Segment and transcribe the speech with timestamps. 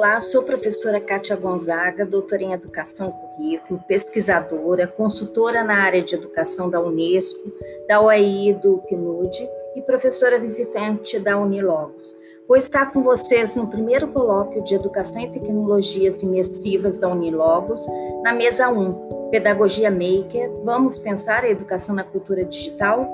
[0.00, 6.14] Olá, sou professora Kátia Gonzaga, doutora em Educação e Currículo, pesquisadora, consultora na área de
[6.14, 7.38] educação da Unesco,
[7.86, 9.46] da e do PNUD
[9.76, 12.16] e professora visitante da Unilogos.
[12.48, 17.86] Vou estar com vocês no primeiro colóquio de Educação e Tecnologias Imersivas da Unilogos,
[18.22, 23.06] na mesa 1, Pedagogia Maker, Vamos Pensar a Educação na Cultura Digital?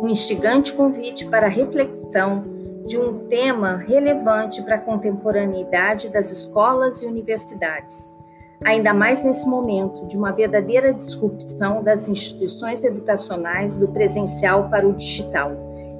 [0.00, 2.53] Um instigante convite para reflexão
[2.86, 8.14] de um tema relevante para a contemporaneidade das escolas e universidades,
[8.62, 14.92] ainda mais nesse momento de uma verdadeira disrupção das instituições educacionais do presencial para o
[14.92, 15.52] digital,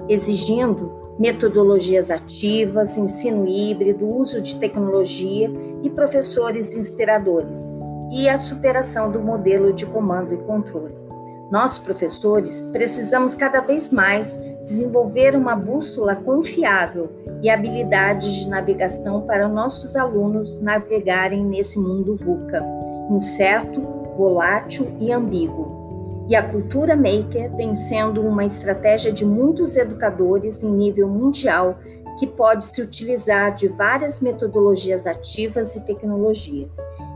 [0.08, 5.50] exigindo metodologias ativas, ensino híbrido, uso de tecnologia
[5.82, 7.72] e professores inspiradores,
[8.10, 11.03] e a superação do modelo de comando e controle.
[11.50, 17.10] Nós, professores, precisamos cada vez mais desenvolver uma bússola confiável
[17.42, 22.64] e habilidades de navegação para nossos alunos navegarem nesse mundo VUCA,
[23.10, 23.80] incerto,
[24.16, 26.24] volátil e ambíguo.
[26.28, 31.76] E a cultura maker vem sendo uma estratégia de muitos educadores em nível mundial
[32.18, 36.74] que pode se utilizar de várias metodologias ativas e tecnologias,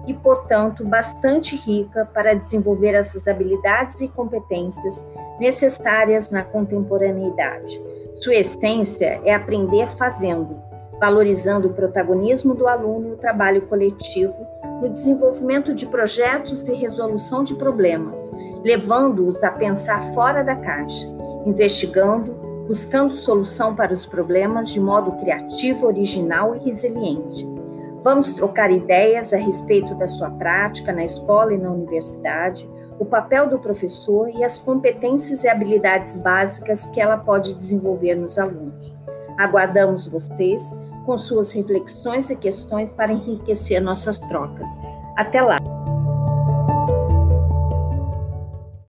[0.08, 5.06] e, portanto, bastante rica para desenvolver essas habilidades e competências
[5.38, 7.80] necessárias na contemporaneidade.
[8.14, 10.56] Sua essência é aprender fazendo,
[10.98, 14.46] valorizando o protagonismo do aluno e o trabalho coletivo
[14.80, 18.32] no desenvolvimento de projetos e resolução de problemas,
[18.64, 21.06] levando-os a pensar fora da caixa,
[21.44, 22.32] investigando,
[22.66, 27.57] buscando solução para os problemas de modo criativo, original e resiliente.
[28.02, 32.68] Vamos trocar ideias a respeito da sua prática na escola e na universidade,
[32.98, 38.38] o papel do professor e as competências e habilidades básicas que ela pode desenvolver nos
[38.38, 38.94] alunos.
[39.36, 44.68] Aguardamos vocês com suas reflexões e questões para enriquecer nossas trocas.
[45.16, 45.58] Até lá!